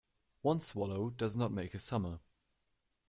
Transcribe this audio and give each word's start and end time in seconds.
One 0.41 0.61
swallow 0.61 1.11
does 1.11 1.37
not 1.37 1.51
make 1.51 1.75
a 1.75 1.79
summer. 1.79 2.21